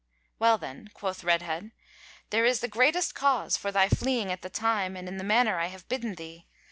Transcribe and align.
"Well 0.39 0.57
then," 0.57 0.87
quoth 0.95 1.23
Redhead, 1.23 1.69
"there 2.31 2.43
is 2.43 2.61
the 2.61 2.67
greater 2.67 3.01
cause 3.13 3.55
for 3.55 3.71
thy 3.71 3.87
fleeing 3.87 4.31
at 4.31 4.41
the 4.41 4.49
time 4.49 4.95
and 4.97 5.07
in 5.07 5.17
the 5.17 5.23
manner 5.23 5.59
I 5.59 5.67
have 5.67 5.87
bidden 5.89 6.15
thee. 6.15 6.47